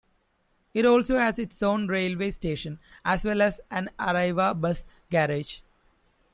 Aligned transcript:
It 0.73 0.83
also 0.83 1.19
has 1.19 1.37
its 1.37 1.61
own 1.61 1.85
railway 1.87 2.31
station, 2.31 2.79
as 3.05 3.23
well 3.23 3.39
as 3.39 3.61
an 3.69 3.91
Arriva 3.99 4.59
bus 4.59 4.87
garage. 5.11 5.59